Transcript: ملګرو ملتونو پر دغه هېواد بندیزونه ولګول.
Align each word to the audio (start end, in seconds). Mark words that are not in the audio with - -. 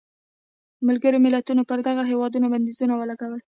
ملګرو 0.87 1.23
ملتونو 1.25 1.61
پر 1.69 1.79
دغه 1.87 2.03
هېواد 2.11 2.31
بندیزونه 2.53 2.93
ولګول. 2.97 3.41